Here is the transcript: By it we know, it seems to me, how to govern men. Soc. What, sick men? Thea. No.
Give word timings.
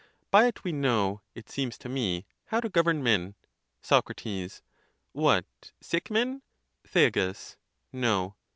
By 0.31 0.47
it 0.47 0.63
we 0.63 0.71
know, 0.71 1.21
it 1.35 1.47
seems 1.47 1.77
to 1.77 1.87
me, 1.87 2.25
how 2.45 2.59
to 2.59 2.69
govern 2.69 3.03
men. 3.03 3.35
Soc. 3.83 4.11
What, 5.11 5.45
sick 5.79 6.09
men? 6.09 6.41
Thea. 6.87 7.35
No. 7.93 8.35